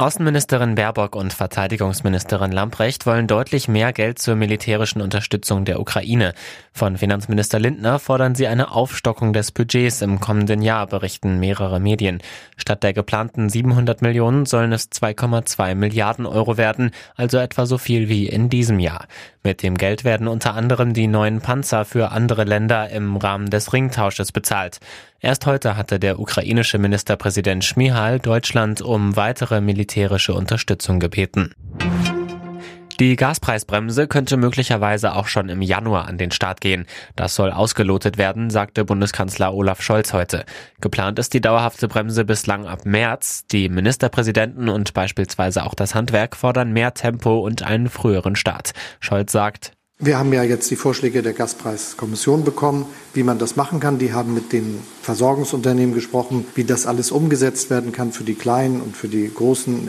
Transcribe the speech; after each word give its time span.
Außenministerin 0.00 0.76
Baerbock 0.76 1.14
und 1.14 1.34
Verteidigungsministerin 1.34 2.52
Lamprecht 2.52 3.04
wollen 3.04 3.26
deutlich 3.26 3.68
mehr 3.68 3.92
Geld 3.92 4.18
zur 4.18 4.34
militärischen 4.34 5.02
Unterstützung 5.02 5.66
der 5.66 5.78
Ukraine. 5.78 6.32
Von 6.72 6.96
Finanzminister 6.96 7.58
Lindner 7.58 7.98
fordern 7.98 8.34
sie 8.34 8.46
eine 8.46 8.72
Aufstockung 8.72 9.34
des 9.34 9.52
Budgets 9.52 10.00
im 10.00 10.18
kommenden 10.18 10.62
Jahr, 10.62 10.86
berichten 10.86 11.38
mehrere 11.38 11.80
Medien. 11.80 12.22
Statt 12.56 12.82
der 12.82 12.94
geplanten 12.94 13.50
700 13.50 14.00
Millionen 14.00 14.46
sollen 14.46 14.72
es 14.72 14.90
2,2 14.90 15.74
Milliarden 15.74 16.24
Euro 16.24 16.56
werden, 16.56 16.92
also 17.14 17.36
etwa 17.36 17.66
so 17.66 17.76
viel 17.76 18.08
wie 18.08 18.26
in 18.26 18.48
diesem 18.48 18.78
Jahr. 18.78 19.06
Mit 19.42 19.62
dem 19.62 19.78
Geld 19.78 20.04
werden 20.04 20.28
unter 20.28 20.54
anderem 20.54 20.92
die 20.92 21.06
neuen 21.06 21.40
Panzer 21.40 21.86
für 21.86 22.10
andere 22.10 22.44
Länder 22.44 22.90
im 22.90 23.16
Rahmen 23.16 23.48
des 23.48 23.72
Ringtausches 23.72 24.32
bezahlt. 24.32 24.80
Erst 25.20 25.46
heute 25.46 25.76
hatte 25.78 25.98
der 25.98 26.20
ukrainische 26.20 26.78
Ministerpräsident 26.78 27.64
Schmihal 27.64 28.18
Deutschland 28.18 28.82
um 28.82 29.16
weitere 29.16 29.62
militärische 29.62 30.34
Unterstützung 30.34 31.00
gebeten. 31.00 31.54
Die 33.00 33.16
Gaspreisbremse 33.16 34.08
könnte 34.08 34.36
möglicherweise 34.36 35.14
auch 35.16 35.26
schon 35.26 35.48
im 35.48 35.62
Januar 35.62 36.06
an 36.06 36.18
den 36.18 36.30
Start 36.30 36.60
gehen. 36.60 36.84
Das 37.16 37.34
soll 37.34 37.50
ausgelotet 37.50 38.18
werden, 38.18 38.50
sagte 38.50 38.84
Bundeskanzler 38.84 39.54
Olaf 39.54 39.80
Scholz 39.80 40.12
heute. 40.12 40.44
Geplant 40.82 41.18
ist 41.18 41.32
die 41.32 41.40
dauerhafte 41.40 41.88
Bremse 41.88 42.26
bislang 42.26 42.66
ab 42.66 42.84
März. 42.84 43.46
Die 43.46 43.70
Ministerpräsidenten 43.70 44.68
und 44.68 44.92
beispielsweise 44.92 45.64
auch 45.64 45.72
das 45.72 45.94
Handwerk 45.94 46.36
fordern 46.36 46.72
mehr 46.72 46.92
Tempo 46.92 47.38
und 47.38 47.62
einen 47.62 47.88
früheren 47.88 48.36
Start. 48.36 48.72
Scholz 49.00 49.32
sagt, 49.32 49.72
wir 50.00 50.18
haben 50.18 50.32
ja 50.32 50.42
jetzt 50.42 50.70
die 50.70 50.76
Vorschläge 50.76 51.22
der 51.22 51.34
Gaspreiskommission 51.34 52.42
bekommen, 52.42 52.86
wie 53.12 53.22
man 53.22 53.38
das 53.38 53.56
machen 53.56 53.80
kann. 53.80 53.98
Die 53.98 54.14
haben 54.14 54.32
mit 54.32 54.52
den 54.52 54.80
Versorgungsunternehmen 55.02 55.94
gesprochen, 55.94 56.46
wie 56.54 56.64
das 56.64 56.86
alles 56.86 57.10
umgesetzt 57.10 57.68
werden 57.68 57.92
kann 57.92 58.12
für 58.12 58.24
die 58.24 58.34
kleinen 58.34 58.80
und 58.80 58.96
für 58.96 59.08
die 59.08 59.30
großen 59.32 59.88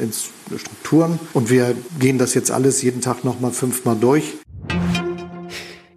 Strukturen. 0.58 1.18
Und 1.34 1.50
wir 1.50 1.76
gehen 2.00 2.18
das 2.18 2.34
jetzt 2.34 2.52
alles 2.52 2.81
jeden 2.81 3.00
Tag 3.00 3.23
nochmal 3.23 3.52
fünfmal 3.52 3.95
durch. 3.95 4.34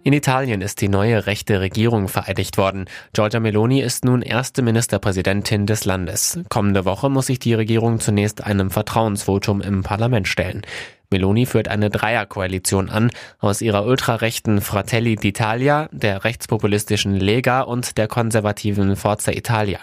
In 0.05 0.13
Italien 0.13 0.61
ist 0.61 0.81
die 0.81 0.87
neue 0.87 1.25
rechte 1.25 1.61
Regierung 1.61 2.09
vereidigt 2.09 2.59
worden. 2.59 2.85
Giorgia 3.13 3.39
Meloni 3.39 3.81
ist 3.81 4.05
nun 4.05 4.21
erste 4.21 4.61
Ministerpräsidentin 4.61 5.65
des 5.65 5.83
Landes. 5.83 6.39
Kommende 6.49 6.85
Woche 6.85 7.09
muss 7.09 7.25
sich 7.25 7.39
die 7.39 7.55
Regierung 7.55 7.99
zunächst 7.99 8.43
einem 8.43 8.69
Vertrauensvotum 8.69 9.61
im 9.61 9.81
Parlament 9.81 10.27
stellen. 10.27 10.61
Meloni 11.09 11.47
führt 11.47 11.69
eine 11.69 11.89
Dreierkoalition 11.89 12.91
an 12.91 13.09
aus 13.39 13.63
ihrer 13.63 13.83
ultrarechten 13.87 14.61
Fratelli 14.61 15.15
d'Italia, 15.15 15.89
der 15.91 16.23
rechtspopulistischen 16.23 17.15
Lega 17.15 17.61
und 17.61 17.97
der 17.97 18.07
konservativen 18.07 18.95
Forza 18.95 19.31
Italia. 19.31 19.79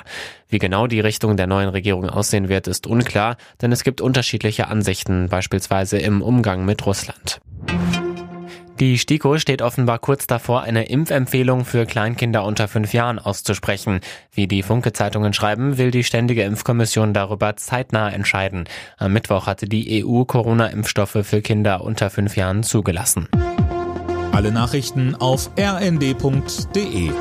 Wie 0.48 0.61
genau 0.61 0.86
die 0.86 1.01
Richtung 1.01 1.36
der 1.36 1.48
neuen 1.48 1.69
Regierung 1.69 2.09
aussehen 2.09 2.48
wird, 2.48 2.69
ist 2.69 2.86
unklar, 2.86 3.39
denn 3.61 3.73
es 3.73 3.83
gibt 3.83 4.01
unterschiedliche 4.01 4.69
Ansichten, 4.69 5.29
beispielsweise 5.29 5.98
im 5.98 6.23
Umgang 6.23 6.64
mit 6.64 6.86
Russland. 6.86 7.41
Die 8.83 8.98
STIKO 8.98 9.38
steht 9.38 9.62
offenbar 9.62 10.00
kurz 10.00 10.27
davor, 10.27 10.62
eine 10.62 10.86
Impfempfehlung 10.86 11.64
für 11.64 11.86
Kleinkinder 11.86 12.42
unter 12.44 12.66
fünf 12.66 12.92
Jahren 12.92 13.20
auszusprechen. 13.20 14.00
Wie 14.33 14.48
die 14.48 14.64
Funke-Zeitungen 14.64 15.33
schreiben, 15.33 15.78
will 15.78 15.92
die 15.92 16.02
Ständige 16.02 16.42
Impfkommission 16.42 17.14
darüber 17.14 17.55
zeitnah 17.55 18.11
entscheiden. 18.11 18.64
Am 18.98 19.12
Mittwoch 19.12 19.47
hatte 19.47 19.66
die 19.66 20.05
EU 20.05 20.24
Corona-Impfstoffe 20.24 21.19
für 21.22 21.42
Kinder 21.42 21.84
unter 21.84 22.11
fünf 22.11 22.36
Jahren 22.36 22.64
zugelassen. 22.64 23.28
Alle 24.33 24.50
Nachrichten 24.50 25.14
auf 25.14 25.52
rnd.de 25.56 27.12